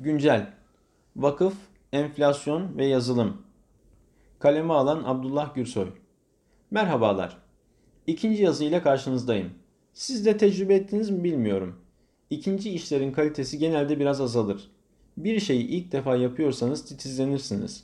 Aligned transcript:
Güncel 0.00 0.46
Vakıf, 1.16 1.54
enflasyon 1.92 2.78
ve 2.78 2.86
yazılım 2.86 3.42
Kaleme 4.38 4.72
alan 4.72 5.02
Abdullah 5.04 5.54
Gürsoy 5.54 5.88
Merhabalar. 6.70 7.38
İkinci 8.06 8.42
yazı 8.42 8.64
ile 8.64 8.82
karşınızdayım. 8.82 9.50
Siz 9.92 10.26
de 10.26 10.36
tecrübe 10.36 10.74
ettiniz 10.74 11.10
mi 11.10 11.24
bilmiyorum. 11.24 11.80
İkinci 12.30 12.70
işlerin 12.70 13.12
kalitesi 13.12 13.58
genelde 13.58 14.00
biraz 14.00 14.20
azalır. 14.20 14.70
Bir 15.16 15.40
şeyi 15.40 15.66
ilk 15.66 15.92
defa 15.92 16.16
yapıyorsanız 16.16 16.84
titizlenirsiniz. 16.84 17.82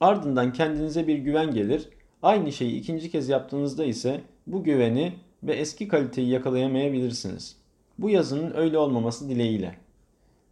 Ardından 0.00 0.52
kendinize 0.52 1.06
bir 1.06 1.18
güven 1.18 1.54
gelir. 1.54 1.88
Aynı 2.22 2.52
şeyi 2.52 2.80
ikinci 2.80 3.10
kez 3.10 3.28
yaptığınızda 3.28 3.84
ise 3.84 4.20
bu 4.46 4.64
güveni 4.64 5.12
ve 5.42 5.54
eski 5.54 5.88
kaliteyi 5.88 6.28
yakalayamayabilirsiniz. 6.28 7.56
Bu 7.98 8.10
yazının 8.10 8.56
öyle 8.56 8.78
olmaması 8.78 9.28
dileğiyle. 9.28 9.85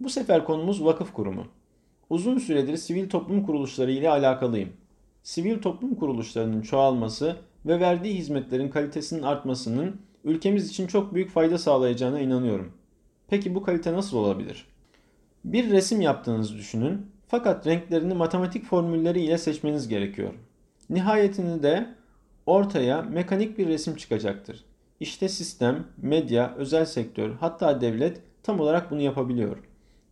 Bu 0.00 0.08
sefer 0.08 0.44
konumuz 0.44 0.84
vakıf 0.84 1.12
kurumu. 1.12 1.46
Uzun 2.10 2.38
süredir 2.38 2.76
sivil 2.76 3.08
toplum 3.08 3.46
kuruluşları 3.46 3.92
ile 3.92 4.10
alakalıyım. 4.10 4.72
Sivil 5.22 5.62
toplum 5.62 5.94
kuruluşlarının 5.94 6.62
çoğalması 6.62 7.36
ve 7.66 7.80
verdiği 7.80 8.14
hizmetlerin 8.14 8.68
kalitesinin 8.68 9.22
artmasının 9.22 10.00
ülkemiz 10.24 10.70
için 10.70 10.86
çok 10.86 11.14
büyük 11.14 11.30
fayda 11.30 11.58
sağlayacağına 11.58 12.20
inanıyorum. 12.20 12.72
Peki 13.28 13.54
bu 13.54 13.62
kalite 13.62 13.92
nasıl 13.92 14.16
olabilir? 14.16 14.66
Bir 15.44 15.70
resim 15.70 16.00
yaptığınızı 16.00 16.56
düşünün 16.56 17.06
fakat 17.28 17.66
renklerini 17.66 18.14
matematik 18.14 18.64
formülleri 18.64 19.20
ile 19.20 19.38
seçmeniz 19.38 19.88
gerekiyor. 19.88 20.32
Nihayetinde 20.90 21.62
de 21.62 21.94
ortaya 22.46 23.02
mekanik 23.02 23.58
bir 23.58 23.66
resim 23.66 23.96
çıkacaktır. 23.96 24.64
İşte 25.00 25.28
sistem, 25.28 25.84
medya, 25.96 26.54
özel 26.56 26.84
sektör 26.84 27.34
hatta 27.40 27.80
devlet 27.80 28.20
tam 28.42 28.60
olarak 28.60 28.90
bunu 28.90 29.00
yapabiliyor. 29.00 29.56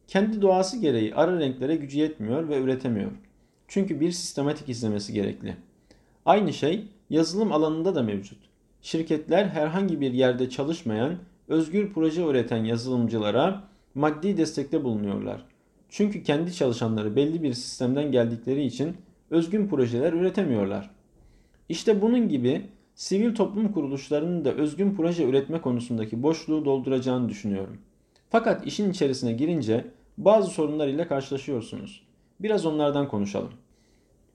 Kendi 0.08 0.42
doğası 0.42 0.78
gereği 0.78 1.14
ara 1.14 1.40
renklere 1.40 1.76
gücü 1.76 1.98
yetmiyor 1.98 2.48
ve 2.48 2.60
üretemiyor. 2.60 3.10
Çünkü 3.68 4.00
bir 4.00 4.10
sistematik 4.10 4.68
izlemesi 4.68 5.12
gerekli. 5.12 5.56
Aynı 6.26 6.52
şey 6.52 6.84
yazılım 7.10 7.52
alanında 7.52 7.94
da 7.94 8.02
mevcut. 8.02 8.38
Şirketler 8.82 9.46
herhangi 9.46 10.00
bir 10.00 10.12
yerde 10.12 10.50
çalışmayan, 10.50 11.16
özgür 11.48 11.92
proje 11.92 12.22
üreten 12.26 12.64
yazılımcılara 12.64 13.64
maddi 13.94 14.36
destekte 14.36 14.84
bulunuyorlar. 14.84 15.44
Çünkü 15.88 16.22
kendi 16.22 16.54
çalışanları 16.54 17.16
belli 17.16 17.42
bir 17.42 17.52
sistemden 17.52 18.12
geldikleri 18.12 18.64
için 18.64 18.96
özgün 19.30 19.68
projeler 19.68 20.12
üretemiyorlar. 20.12 20.90
İşte 21.68 22.02
bunun 22.02 22.28
gibi 22.28 22.66
sivil 22.94 23.34
toplum 23.34 23.72
kuruluşlarının 23.72 24.44
da 24.44 24.52
özgün 24.52 24.94
proje 24.94 25.24
üretme 25.24 25.60
konusundaki 25.60 26.22
boşluğu 26.22 26.64
dolduracağını 26.64 27.28
düşünüyorum. 27.28 27.78
Fakat 28.30 28.66
işin 28.66 28.90
içerisine 28.90 29.32
girince 29.32 29.84
bazı 30.18 30.50
sorunlar 30.50 30.88
ile 30.88 31.06
karşılaşıyorsunuz. 31.06 32.02
Biraz 32.40 32.66
onlardan 32.66 33.08
konuşalım. 33.08 33.52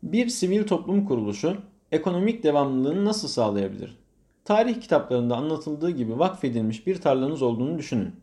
Bir 0.04 0.30
sivil 0.30 0.68
toplum 0.68 1.06
kuruluşu 1.06 1.58
ekonomik 1.92 2.44
devamlılığını 2.44 3.06
nasıl 3.06 3.28
sağlayabilir? 3.28 3.98
Tarih 4.46 4.82
kitaplarında 4.82 5.36
anlatıldığı 5.36 5.90
gibi 5.90 6.20
vakfedilmiş 6.20 6.88
bir 6.88 7.02
tarlanız 7.02 7.42
olduğunu 7.42 7.78
düşünün. 7.78 8.16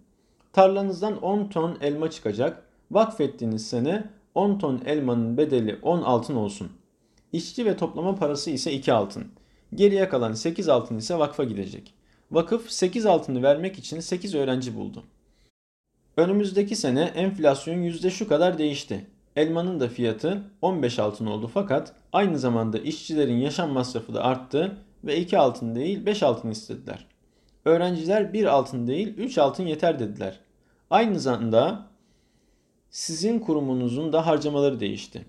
Tarlanızdan 0.53 1.23
10 1.23 1.49
ton 1.49 1.79
elma 1.81 2.11
çıkacak. 2.11 2.63
Vakfettiğiniz 2.91 3.67
sene 3.67 4.11
10 4.35 4.59
ton 4.59 4.83
elmanın 4.87 5.37
bedeli 5.37 5.79
10 5.83 6.03
altın 6.03 6.37
olsun. 6.37 6.69
İşçi 7.33 7.67
ve 7.67 7.77
toplama 7.77 8.15
parası 8.15 8.51
ise 8.51 8.73
2 8.73 8.93
altın. 8.93 9.27
Geriye 9.75 10.09
kalan 10.09 10.33
8 10.33 10.69
altın 10.69 10.99
ise 10.99 11.19
vakfa 11.19 11.45
gidecek. 11.45 11.95
Vakıf 12.31 12.71
8 12.71 13.07
altını 13.07 13.43
vermek 13.43 13.79
için 13.79 14.01
8 14.01 14.35
öğrenci 14.35 14.77
buldu. 14.77 15.03
Önümüzdeki 16.17 16.77
sene 16.77 17.03
enflasyon 17.03 17.83
yüzde 17.83 18.11
şu 18.11 18.29
kadar 18.29 18.59
değişti. 18.59 19.07
Elmanın 19.37 19.81
da 19.81 19.89
fiyatı 19.89 20.43
15 20.63 20.99
altın 20.99 21.27
oldu 21.27 21.51
fakat 21.55 21.93
aynı 22.13 22.39
zamanda 22.39 22.79
işçilerin 22.79 23.37
yaşam 23.37 23.71
masrafı 23.71 24.15
da 24.15 24.25
arttı 24.25 24.77
ve 25.05 25.21
2 25.21 25.39
altın 25.39 25.75
değil 25.75 26.07
5 26.07 26.23
altın 26.23 26.51
istediler. 26.51 27.07
Öğrenciler 27.65 28.33
1 28.33 28.45
altın 28.45 28.87
değil 28.87 29.15
3 29.17 29.39
altın 29.39 29.67
yeter 29.67 29.99
dediler. 29.99 30.41
Aynı 30.91 31.21
zamanda 31.21 31.87
sizin 32.91 33.39
kurumunuzun 33.39 34.13
da 34.13 34.27
harcamaları 34.27 34.81
değişti. 34.81 35.25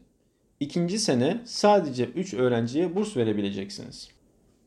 İkinci 0.60 1.00
sene 1.00 1.42
sadece 1.46 2.06
3 2.06 2.34
öğrenciye 2.34 2.96
burs 2.96 3.18
verebileceksiniz. 3.18 4.10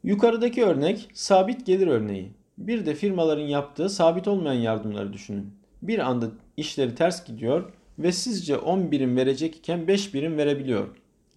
Yukarıdaki 0.04 0.64
örnek 0.64 1.08
sabit 1.14 1.66
gelir 1.66 1.86
örneği. 1.86 2.32
Bir 2.58 2.86
de 2.86 2.94
firmaların 2.94 3.46
yaptığı 3.46 3.88
sabit 3.88 4.28
olmayan 4.28 4.60
yardımları 4.60 5.12
düşünün. 5.12 5.57
Bir 5.82 5.98
anda 5.98 6.26
işleri 6.56 6.94
ters 6.94 7.26
gidiyor 7.26 7.72
ve 7.98 8.12
sizce 8.12 8.56
10 8.56 8.90
birim 8.90 9.16
verecek 9.16 9.56
iken 9.56 9.88
5 9.88 10.14
birim 10.14 10.38
verebiliyor. 10.38 10.88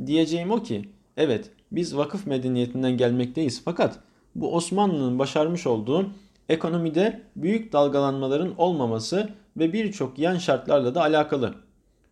Diyeceğim 0.05 0.51
o 0.51 0.63
ki 0.63 0.89
evet 1.17 1.49
biz 1.71 1.97
vakıf 1.97 2.27
medeniyetinden 2.27 2.97
gelmekteyiz 2.97 3.61
fakat 3.65 3.99
bu 4.35 4.55
Osmanlı'nın 4.55 5.19
başarmış 5.19 5.67
olduğu 5.67 6.09
ekonomide 6.49 7.21
büyük 7.35 7.73
dalgalanmaların 7.73 8.53
olmaması 8.57 9.29
ve 9.57 9.73
birçok 9.73 10.19
yan 10.19 10.37
şartlarla 10.37 10.95
da 10.95 11.01
alakalı. 11.01 11.53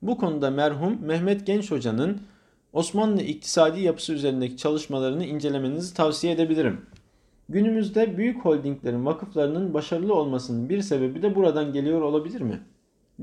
Bu 0.01 0.17
konuda 0.17 0.51
merhum 0.51 0.97
Mehmet 1.01 1.47
Genç 1.47 1.71
Hoca'nın 1.71 2.21
Osmanlı 2.73 3.21
iktisadi 3.21 3.81
yapısı 3.81 4.13
üzerindeki 4.13 4.57
çalışmalarını 4.57 5.25
incelemenizi 5.25 5.93
tavsiye 5.93 6.33
edebilirim. 6.33 6.85
Günümüzde 7.49 8.17
büyük 8.17 8.45
holdinglerin 8.45 9.05
vakıflarının 9.05 9.73
başarılı 9.73 10.13
olmasının 10.13 10.69
bir 10.69 10.81
sebebi 10.81 11.21
de 11.21 11.35
buradan 11.35 11.73
geliyor 11.73 12.01
olabilir 12.01 12.41
mi? 12.41 12.59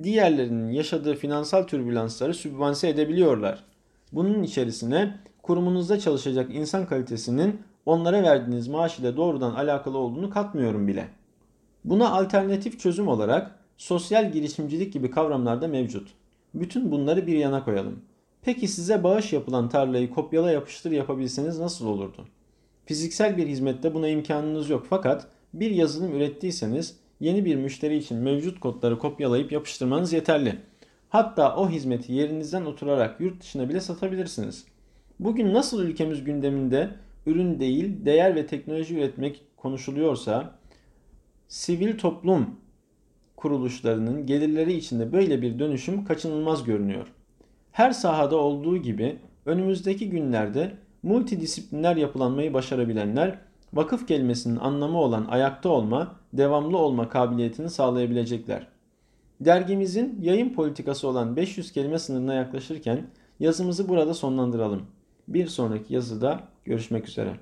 Diğerlerinin 0.03 0.70
yaşadığı 0.70 1.14
finansal 1.14 1.62
türbülansları 1.62 2.34
sübvanse 2.34 2.88
edebiliyorlar. 2.88 3.65
Bunun 4.12 4.42
içerisine 4.42 5.16
kurumunuzda 5.42 5.98
çalışacak 5.98 6.54
insan 6.54 6.86
kalitesinin 6.86 7.60
onlara 7.86 8.22
verdiğiniz 8.22 8.69
maaş 8.69 8.98
ile 8.98 9.16
doğrudan 9.16 9.54
alakalı 9.54 9.98
olduğunu 9.98 10.31
katmıyorum 10.31 10.88
bile. 10.88 11.09
Buna 11.84 12.10
alternatif 12.10 12.81
çözüm 12.81 13.09
olarak 13.09 13.59
sosyal 13.76 14.32
girişimcilik 14.32 14.92
gibi 14.92 15.10
kavramlar 15.10 15.62
da 15.62 15.69
mevcut. 15.69 16.09
Bütün 16.54 16.91
bunları 16.91 17.26
bir 17.26 17.36
yana 17.36 17.65
koyalım. 17.65 18.00
Peki 18.42 18.69
size 18.69 19.04
bağış 19.04 19.32
yapılan 19.32 19.69
tarlayı 19.69 20.10
kopyala 20.10 20.50
yapıştır 20.50 20.91
yapabilseniz 20.91 21.59
nasıl 21.59 21.86
olurdu? 21.86 22.25
Fiziksel 22.86 23.36
bir 23.36 23.47
hizmette 23.47 23.94
buna 23.94 24.08
imkanınız 24.08 24.70
yok 24.70 24.86
fakat 24.91 25.28
bir 25.54 25.70
yazılım 25.70 26.14
ürettiyseniz 26.16 26.97
yeni 27.20 27.44
bir 27.44 27.56
müşteri 27.56 27.97
için 27.97 28.19
mevcut 28.19 28.60
kodları 28.60 28.98
kopyalayıp 28.98 29.52
yapıştırmanız 29.52 30.12
yeterli. 30.12 30.58
Hatta 31.08 31.56
o 31.56 31.70
hizmeti 31.70 32.12
yerinizden 32.12 32.64
oturarak 32.64 33.20
yurt 33.20 33.41
dışına 33.41 33.69
bile 33.69 33.80
satabilirsiniz. 33.80 34.64
Bugün 35.20 35.54
nasıl 35.54 35.82
ülkemiz 35.82 36.24
gündeminde 36.24 36.91
ürün 37.26 37.60
değil, 37.60 38.04
değer 38.04 38.34
ve 38.34 38.47
teknoloji 38.47 38.97
üretmek 38.97 39.42
konuşuluyorsa 39.56 40.58
sivil 41.48 41.98
toplum 41.98 42.56
kuruluşlarının 43.36 44.26
gelirleri 44.26 44.72
içinde 44.72 45.12
böyle 45.12 45.42
bir 45.42 45.58
dönüşüm 45.58 46.04
kaçınılmaz 46.04 46.64
görünüyor. 46.64 47.06
Her 47.72 47.91
sahada 47.91 48.36
olduğu 48.36 48.76
gibi 48.76 49.16
önümüzdeki 49.47 50.10
günlerde 50.10 50.72
multidisipliner 51.06 51.97
yapılanmayı 51.97 52.55
başarabilenler 52.55 53.39
vakıf 53.72 54.09
kelimesinin 54.09 54.56
anlamı 54.56 54.99
olan 54.99 55.25
ayakta 55.25 55.69
olma, 55.69 56.17
devamlı 56.33 56.78
olma 56.78 57.09
kabiliyetini 57.09 57.71
sağlayabilecekler. 57.71 58.67
Dergimizin 59.41 60.19
yayın 60.22 60.55
politikası 60.55 61.09
olan 61.09 61.37
500 61.37 61.72
kelime 61.72 61.99
sınırına 61.99 62.34
yaklaşırken 62.34 63.06
yazımızı 63.41 63.89
burada 63.89 64.15
sonlandıralım. 64.15 64.83
Bir 65.28 65.47
sonraki 65.47 65.95
yazıda 65.95 66.41
görüşmek 66.65 67.09
üzere. 67.09 67.37